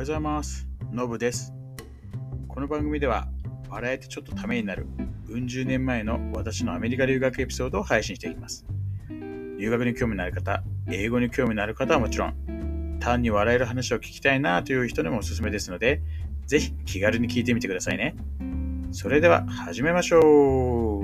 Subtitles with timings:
[0.00, 0.66] はようございます。
[0.92, 1.52] のぶです。
[2.48, 3.28] この番組では、
[3.68, 4.86] 笑えてちょっとためになる、
[5.28, 8.64] うん十年前の私のアメリカ留学エピソードを配信していきます。
[9.10, 16.00] 留学に興味のある方、英語に興味のある方はもちろん、単に笑える話を聞きたいなという人にもおすすめですので、
[16.46, 18.16] ぜひ気軽に聞いてみてくださいね。
[18.92, 21.02] それでは始めましょう。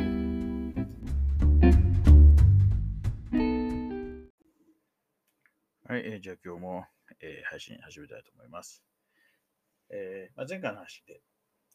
[5.87, 6.87] はい、えーじゃあ今日も、
[7.21, 8.83] えー配信始めたいと思います。
[9.91, 11.21] えーまあ、前回の話で、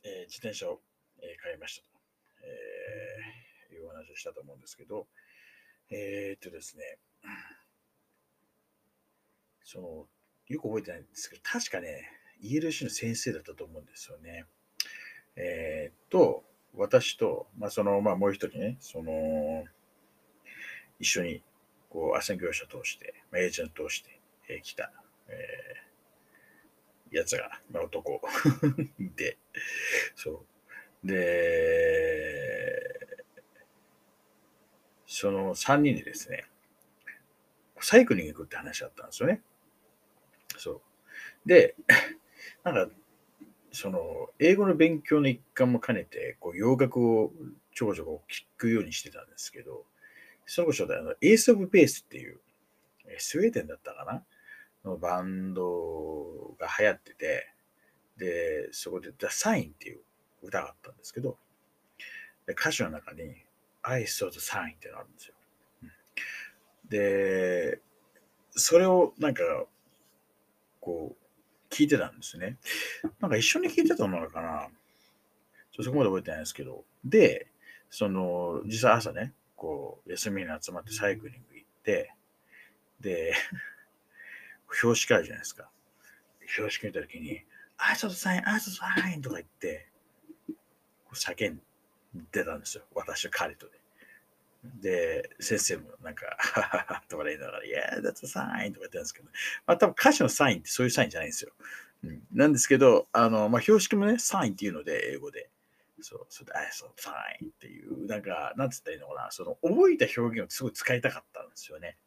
[0.04, 0.82] えー自転車を、
[1.22, 2.00] えー買いましたと、
[2.44, 5.08] えーいう話をしたと思うんですけど、
[5.90, 6.98] えーっとですね、
[9.64, 10.08] その、
[10.48, 12.10] よく覚えてないんですけど、確かね、
[12.44, 14.46] ELC の先生だったと思うんですよね。
[15.36, 16.44] えーっと、
[16.76, 19.66] 私と、まあ、その、まあ、もう一人ね、その、
[21.00, 21.42] 一緒に、
[21.90, 24.92] こう、斡旋業者通して、まあ、エージェント通して、えー来た、
[25.32, 25.82] えー
[27.12, 28.22] やつが、まあ、男
[29.16, 29.38] で、
[30.16, 30.46] そ
[31.04, 31.08] う。
[31.08, 32.72] で、
[35.06, 36.46] その3人でですね、
[37.82, 39.42] サイクリング行くって話だったんですよね。
[40.58, 40.82] そう。
[41.48, 41.76] で、
[42.64, 42.96] なんか、
[43.74, 47.34] その、英語の勉強の一環も兼ねて、こう、洋楽を
[47.74, 49.86] ちょこちょこ聞くようにしてたんですけど、
[50.46, 52.40] その子であの、エース・オブ・ベースっていう、
[53.18, 54.26] スウェーデンだったかな
[54.84, 57.48] のバンドが流行ってて、
[58.18, 60.02] で、そこで The Sign っていう
[60.42, 61.38] 歌があったんですけど、
[62.46, 63.36] で歌詞の中に
[63.84, 65.36] I saw the sign ってのがあるんですよ。
[66.90, 67.80] で、
[68.52, 69.44] それをなんか、
[70.80, 72.58] こう、聞いてたんですね。
[73.20, 74.68] なんか一緒に聞いてたのかな
[75.72, 76.84] ちょそこまで覚えてないですけど。
[77.06, 77.48] で、
[77.90, 82.14] その、実際朝ね、こう、休みに集まってサイクリング行って、
[83.00, 83.34] で、
[84.84, 85.70] 表紙会じゃないですか。
[86.58, 87.44] 表紙見たときに、
[87.78, 89.88] あ、ちょっとサイン、あ、ちょっとサインとか言って、
[91.14, 91.62] 叫ん
[92.32, 92.84] でたんですよ。
[92.94, 93.82] 私と彼とで。
[94.64, 99.30] で、先生もなんか、はははとか言いながら、いや、that's a sign とか言ってたんですけど、
[99.66, 101.52] まあ多分歌詞のサインってそういうサインじゃないんですよ。
[102.04, 105.50] うん、なんですけど、あの、まあ標識もね、サインっていうので、英語で。
[106.02, 111.98] そう、それで、あ、そう、サインっていう、なんか、なんつったらいいのかな、その、覚えた表現をすごい使いたかったんですよね。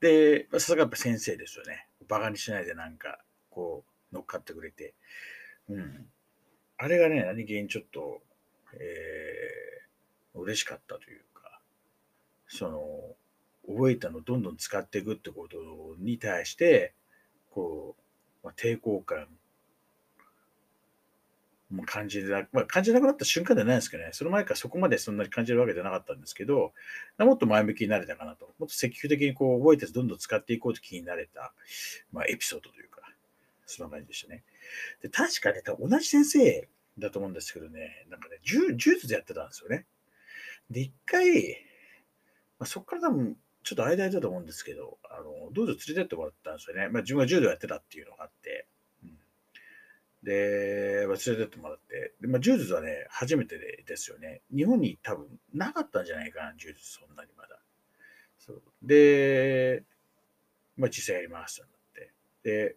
[0.00, 1.88] で、さすがやっぱ先生ですよね。
[2.08, 3.18] バカにしないでなんか、
[3.50, 4.94] こう、乗っかってくれて。
[5.68, 6.06] うん。
[6.76, 8.22] あれがね、何気にちょっと、
[8.74, 11.60] えー、嬉しかったというか、
[12.48, 13.16] その、
[13.66, 15.56] 覚えたのをどんどん使っていくってこと
[15.98, 16.94] に対して、
[17.50, 17.96] こ
[18.42, 19.28] う、まあ、抵抗感
[21.86, 26.72] 感じな、まあ、感じなくなった瞬間じゃないですけどね、その前からそこまでそんなに感じるわけじゃなかったんですけど、
[27.18, 31.54] もっと前向きになれたかなと、もっと積極的にこう覚えてどんどん使っていこうと気になれた、
[32.12, 33.02] まあ、エピソードというか、
[33.66, 34.44] そんな感じでしたね。
[35.02, 39.86] で、確かね、同じ先生だと思うんですけどね、なんかね、柔柔術でやってたんですよね。
[40.70, 41.56] で、一回、
[42.58, 46.88] まあ、そこから多分、ちょっと間だと思うんですけど、あの、どうぞ連れてってもらったんですよね。
[46.88, 48.66] まあ、自分が柔道やってたっていうのがあって、
[50.24, 54.40] で、まあ、連れてってもらって、でまあ、柔術はね、初めてでですよね。
[54.54, 57.60] 日本に多分なかったんじゃないかな、柔術、そんなにまだ。
[58.38, 59.84] そうで、
[60.76, 62.12] まあ、実際やりますとなって。
[62.42, 62.76] で、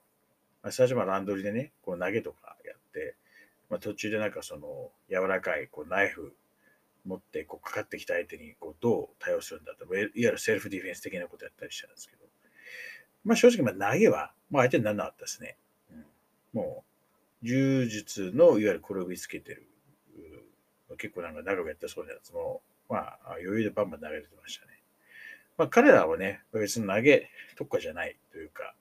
[0.61, 3.15] まあ、最初はランドリーでね、こう投げとかやって、
[3.69, 6.35] まあ、途中でなんかその柔らかいこうナイフ
[7.05, 12.25] 持ってこうかかってきた相手にこうどう対応するんだと、いわゆるセルフディフェンス的なことやったりしたんですけど、
[13.23, 15.57] まあ正直まあ投げは、まあ相手にならなかったですね。
[15.91, 16.05] うん、
[16.53, 16.86] もう、
[17.43, 19.67] 柔術のいわゆる転びつけてる、
[20.97, 24.71] 結構なんか長くやってそうなやつも、まあ余裕でバンバン投げれてましたね。
[25.57, 28.73] まあ彼らはね、別に投げ特化じゃないというか、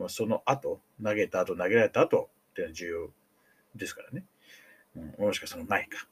[0.00, 3.10] まあ、その後、投げた後、投げられた後っていうのは重要
[3.76, 4.24] ですからね。
[4.96, 6.08] うん、もしかその前か。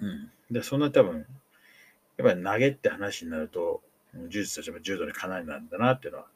[0.00, 0.30] うん。
[0.50, 1.24] で、そんな多分、
[2.16, 3.82] やっぱり投げって話になると、
[4.14, 6.26] う柔術たちも柔道にかなりなんだなっていうのは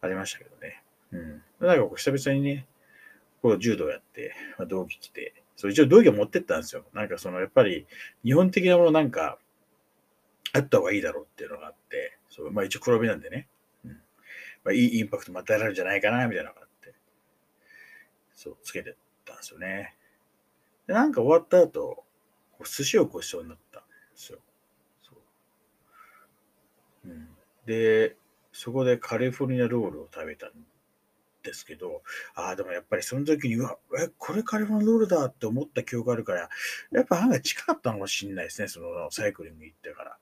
[0.00, 0.82] ありましたけどね。
[1.12, 1.42] うん。
[1.60, 2.66] なんかこう久々にね、
[3.42, 6.84] こう柔道やって、まあ、道着着て、そう一応道着を持ってったんですよ。
[6.94, 7.86] なんかそのやっぱり
[8.24, 9.38] 日本的なものなんか
[10.52, 13.48] あった方がいいだろうっていうのがあって、そうまあ一応黒帯なんでね。
[13.84, 13.90] うん。
[13.90, 16.94] まあいいインパクトも与えられるんじゃないかなみたいなのがあって、
[18.34, 18.94] そう、つけてっ
[19.24, 19.96] たんですよね。
[20.86, 22.04] で、なんか終わった後、
[22.52, 24.38] こう寿司をごちそうになったんですよ。
[25.02, 25.12] そ
[27.06, 27.08] う。
[27.08, 27.28] うん。
[27.66, 28.16] で、
[28.52, 30.50] そこでカリフォルニアロールを食べたん
[31.42, 32.02] ですけど、
[32.34, 36.48] ああ、でもやっぱりその時に、うわ、え、これカリフォルニアロールだって思った記憶があるから、
[36.92, 40.16] やっぱ案外近かったのかもしれないですね、そのサイクリング行ってから。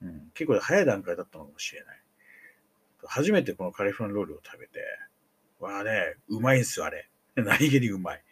[0.00, 2.00] うん、結構早い段階だったのかもしれない。
[3.04, 4.80] 初めてこのカリフォルニアロールを食べて、
[5.60, 7.08] はね、うまいんすよ、あれ。
[7.36, 8.24] 何気にうまい。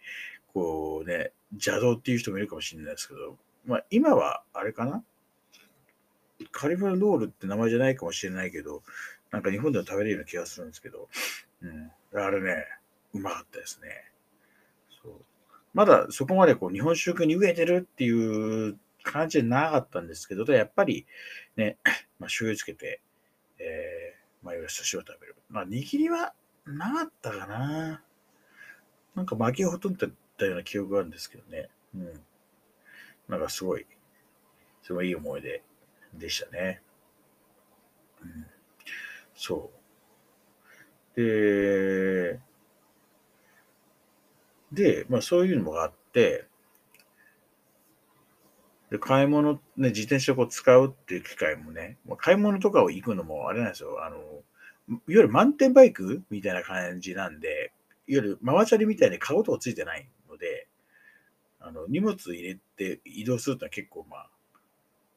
[0.53, 5.05] こうね、邪道っていう人もいるかもしれないですけど、まあ今はあれかな？
[6.53, 8.83] カリフォルロールって名前じゃないかもしれないけど、
[9.31, 11.09] なんか日本では食べれるような気がするんですけど、
[11.63, 11.91] うん。
[12.15, 12.65] あれね、
[13.13, 13.89] うまかったですね。
[15.03, 15.15] そう
[15.75, 21.07] まだそこまでこう日本食に飢えてるっていう感じでなかったんですけど、やっぱり
[21.57, 21.79] ね、
[22.19, 23.01] まあ、醤油つけて、
[23.59, 25.37] えー、まあ、いわゆる寿司を食べる。
[25.49, 26.35] まあ、握りは
[26.67, 28.03] なかったかな。
[29.15, 31.69] なんか巻きをほとんどたような記憶があるんですけどね。
[31.95, 32.21] うん。
[33.29, 33.87] なんかすごい、
[34.83, 35.63] すごいいい思い出
[36.15, 36.83] でしたね。
[38.23, 38.47] うん。
[39.35, 39.86] そう。
[41.17, 42.39] で、
[44.73, 46.47] で、まあそういうのもあって、
[48.91, 54.05] で、買い物、ね、自転車をこう使うっていう機会もね、まあ、買い物とかを行くのもあれなんですよ。
[54.05, 57.73] あの、いわゆるマウンテンバイクみたいな感じなんで、
[58.07, 60.69] いわゆるママチャリみたいにカゴとかついてないので、
[61.59, 64.31] あの、荷物入れて移動するってのは結構まあ、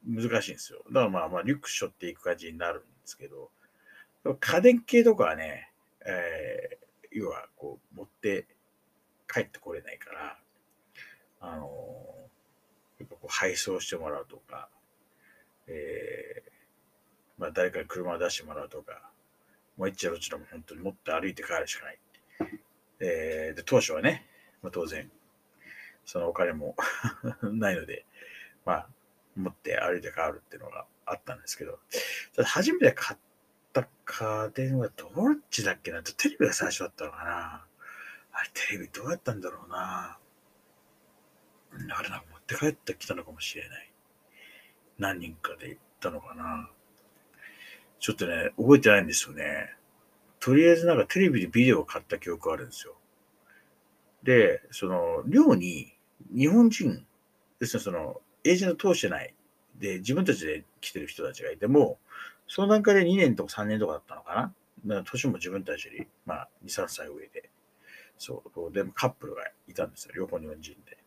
[0.04, 0.80] 難しいんですよ。
[0.88, 3.52] だからまあまあ、リュック背負っていく感じになるんですけど、
[4.40, 5.69] 家電系とかはね、
[6.06, 8.48] えー、要はこう、持って
[9.32, 10.40] 帰ってこれないから、
[11.42, 11.68] あの
[13.00, 14.70] やっぱこう配送してもらうとか、
[15.68, 19.10] えー、まあ誰かに車を出してもらうとか、
[19.78, 22.00] もう一ちどちらも本当に持って歩いて帰るしかない。
[23.00, 24.26] えー、で、当初はね、
[24.62, 25.10] まあ、当然、
[26.06, 26.76] そのお金も
[27.42, 28.06] ないので、
[28.66, 28.90] まあ、
[29.38, 31.80] 持って歩いて帰るっていうのがあったんですけど、
[32.36, 33.20] ただ初めて買っ
[33.84, 35.10] た家電はどっ
[35.50, 36.02] ちだっけな？
[36.04, 37.66] テレビが最初だったのかな？
[38.34, 40.18] あれ、テレビどうやったんだろうな？
[41.72, 43.92] あれなんか持って帰ってきたのかもしれない。
[44.98, 46.70] 何人かで行ったのかな？
[48.00, 49.76] ちょっとね、覚えてないんですよね。
[50.40, 52.96] とりあえずなんかテレビでビデオを買った記憶あるんですよ。
[54.24, 55.94] で、その、寮に
[56.34, 57.06] 日本人、
[57.60, 59.34] ですね、その、エージェント通してない。
[59.78, 62.00] で、自分たちで来てる人たちがいても、
[62.50, 64.42] その段階で2年とか3年とかだったのかな？
[64.86, 67.50] だから年も自分たちより、まあ、2、3歳上で。
[68.18, 70.14] そう、でもカップルがいたんですよ。
[70.16, 70.98] 両方日本人で。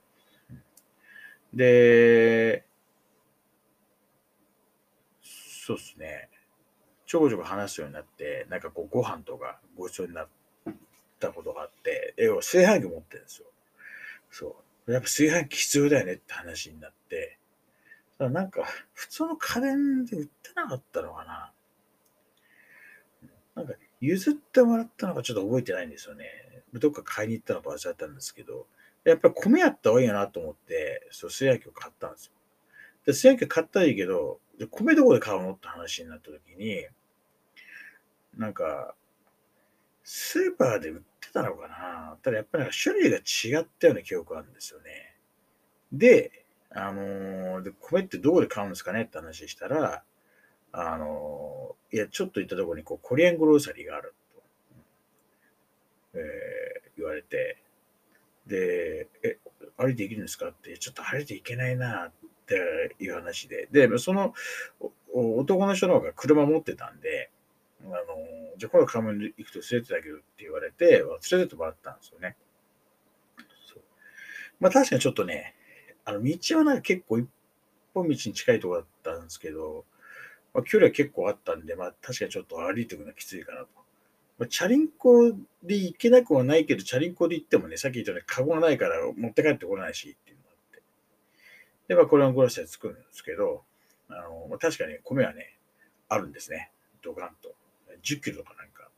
[1.52, 2.64] で、
[5.22, 6.30] そうですね。
[7.06, 10.28] ちょこちょこ話すようになって、なんかこう、ご飯とかご一緒になっ
[11.20, 13.46] たことがあって、要は炊飯器持ってるんですよ。
[14.30, 14.56] そ
[14.86, 14.92] う。
[14.92, 17.21] やっぱ炊飯器必要だよねって話になって、
[18.30, 21.52] なんか、普通の家電で売ってなかったのかな。
[23.54, 26.26] なんか、譲ってもらったのかちょっと覚えてないんですよね。
[26.72, 28.66] どっか買いに行ったのか忘れたんですけど、
[29.04, 32.32] やっぱり米あった方がいいなと思って、そう、炊飯器を買ったんですよ。
[33.06, 34.40] で、炊飯器買ったらいいけど、
[34.70, 36.86] 米どこで買うのって話になった時に、
[38.36, 38.94] なんか、
[40.04, 45.16] スーパーで売ってたのかなただやっぱりなんか種類が違ったような記憶があるんですよね。
[45.92, 46.41] で、
[46.74, 50.02] あのー、で米ってどこで買うんですかねって話したら、
[50.72, 54.42] あのー、いや、ちょっと行ったところにこうコリアングローサリーがあると、
[56.14, 57.58] えー、言われて、
[58.46, 59.38] で、え、
[59.76, 62.12] 歩いていけるんですかって、ちょっと歩いていけないなっ
[62.46, 64.34] ていう話で、で、その
[65.14, 67.30] 男の人の方が車持ってたんで、
[67.84, 67.96] あの、
[68.56, 72.36] じゃあ今度買い物行くと連れてってあげるって言われて、連れてってもらったんですよね。
[74.60, 75.54] まあ確かにちょっとね、
[76.04, 77.28] あの、道はなんか結構一
[77.94, 79.84] 本道に近いところだったんですけど、
[80.54, 83.68] まあ、距離は結構あったんで、まあ確かにちょっと歩いていくのはきついかなと。
[84.38, 85.30] まあ、チャリンコ
[85.62, 90.82] で行けなくはないけど、チャリンコで行ってもね、さっき言ったようにカゴがないから持って帰ってこないしっていうのがあって。
[91.88, 93.62] で、まあこれはゴラスで作るんですけど、
[94.08, 95.56] あの、まあ、確かに米はね、
[96.08, 96.70] あるんですね。
[97.02, 97.54] ドカンと。
[98.02, 98.88] 10キロとかなんか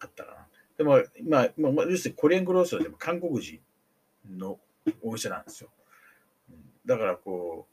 [0.00, 0.46] あったかな。
[0.76, 3.60] でも、まあ、まあ、要するにコリアングロースはでも韓国人
[4.28, 4.58] の
[5.02, 5.70] お店なんですよ。
[6.86, 7.66] だからこ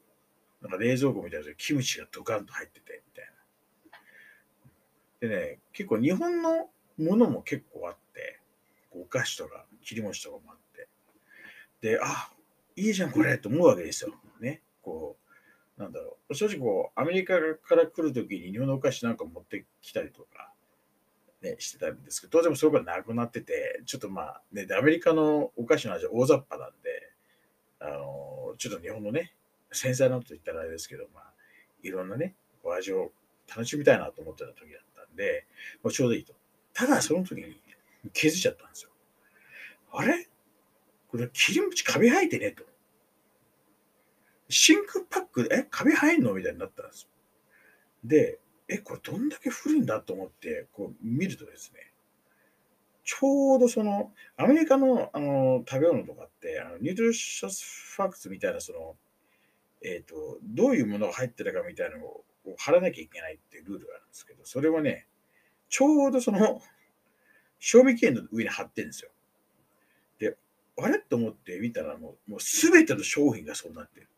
[0.60, 3.32] う、なんか冷蔵庫みたいなキムチがドカンと入ってて、みたいな。
[5.20, 8.40] でね、結構日本のものも結構あって、
[8.92, 10.88] お菓子とか切り餅とかもあって。
[11.80, 12.30] で、あ、
[12.76, 14.14] いいじゃんこれと思うわけですよ。
[14.40, 14.62] ね。
[14.82, 15.16] こ
[15.76, 16.34] う、なんだろう。
[16.34, 20.52] 正直こう、アメリカから来るときに日本のお菓子なんか持ってきたりとか、
[21.42, 26.91] ね、してたんですけど、当然それがなくなってて、ちょっとまあ、ね、アメリカのお菓子の味は大雑把なんで、
[27.84, 29.32] あの、ちょっと日本のね、
[29.72, 31.32] 繊細なこと言ったらあれですけど、まあ、
[31.82, 33.10] いろんなね、お味を
[33.48, 35.46] 楽しみたいなと思ってた時だったんで、
[35.82, 36.32] もうちょうどいいと。
[36.72, 37.60] ただ、その時に
[38.12, 38.90] 気づいちゃったんですよ。
[39.92, 40.28] あれ？
[41.08, 42.64] これ、切り餅カビ生えてねと。
[44.48, 46.32] 真空パックで、え、カビ生えんの？
[46.34, 47.08] みたいになったんですよ。
[48.04, 50.00] で、え、これどんだけ古いんだ？
[50.00, 51.91] と思って、こう見るとですね、
[53.04, 57.64] ちょうどその、アメリカのあの食べ物とかって、あのニュートリシャス
[57.96, 58.96] ファクツみたいな、その、
[59.84, 62.24] えっ、ー、と、どういうものが入ってるかみたいなのを
[62.58, 65.06] 貼らなきゃいけないっていうルールがあるんですけど、それはね、
[65.68, 66.60] ちょうどその、
[67.58, 69.10] 賞味期限の上に貼ってるんですよ。
[70.18, 70.36] で、
[70.78, 74.08] あれと思って見たらもう、もう全ての商品がそうなってる。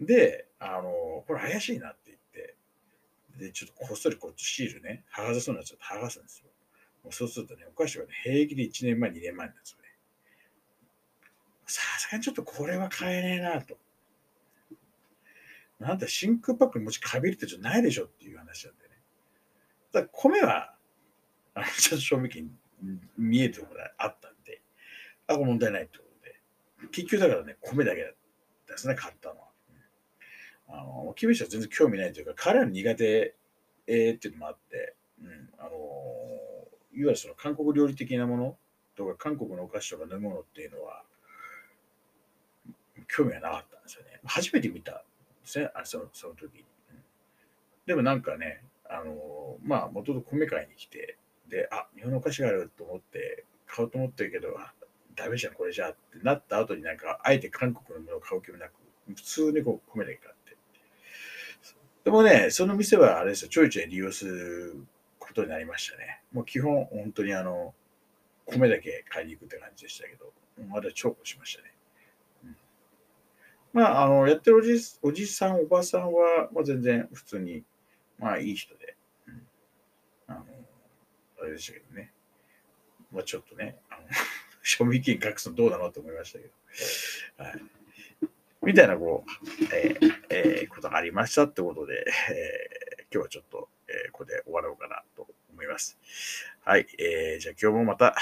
[0.00, 2.07] で、あの、これ怪しいなって、
[3.38, 6.50] で、ちょっとこっそりこっちシールね、剥がせそうになっちゃって剥がすんですよ。
[7.04, 9.88] もうそうするとね、お菓子はね、平気で1年前、2年前なんですよね。
[11.66, 13.78] さすがにちょっとこれは買えねえなと。
[15.78, 18.90] なんだ、真空パックにもちかびるってじゃないでしょっていう話なんでね。
[19.92, 20.74] だ米は、
[21.54, 22.50] あの、ちょっと賞味期限
[23.16, 24.60] 見えてることがあったんで、
[25.28, 26.88] あ、これ問題ないってことで。
[26.90, 28.16] 結局だからね、米だけで
[28.76, 29.47] すね、買ったのは。
[30.68, 33.34] あの、キムシは全然興味ないというか、彼らの苦手、
[33.86, 35.80] えー、っていうのもあって、うん、あの、いわ
[36.92, 38.56] ゆるその韓国料理的なもの
[38.96, 41.02] とか、韓国のお菓子とか飲み物っていうのは、
[43.06, 44.20] 興味がなかったんですよね。
[44.24, 45.00] 初めて見たんで
[45.44, 47.02] すね、あそのその時に、うん。
[47.86, 51.16] でもなんかね、あの、まあ、もともと米買いに来て、
[51.48, 54.56] で、あ、日本のお菓子があると思って、買おうと思ってるけど、
[55.14, 58.72] ダメじゃん、これじゃってなった後になんか、あえて韓国のものを買う気もなく、
[59.14, 60.37] 普通にこう米だけ買って。
[62.04, 64.86] でもね、その店はあれですよ、ちょいちょい利用する
[65.18, 66.22] ことになりましたね。
[66.32, 67.74] もう基本、本当にあの、
[68.46, 70.32] 米だけ買いに行くって感じでしたけど、
[70.68, 71.74] まだ重宝しましたね。
[73.72, 77.62] まあ、あの、やってるおじおじさん、おばさんは、まあ、全然普通に、
[78.18, 78.96] まあ、いい人で、
[79.28, 79.46] うん、
[80.26, 80.44] あの、
[81.40, 82.12] あれでしたけどね。
[83.12, 84.08] まあ、ちょっとね、あの
[84.62, 87.44] 賞味期限隠すのどうなのと思いましたけど。
[87.44, 87.62] はい。
[88.62, 95.98] みたいな、こう、えー、えー、ことがありましたってことで、えー、今日はちょっと、えー、ここで終わろうかなと思います。
[96.64, 96.86] はい。
[96.98, 98.14] えー、じゃあ今日もまた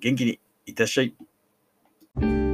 [0.00, 2.49] 元気にいってらっしゃい。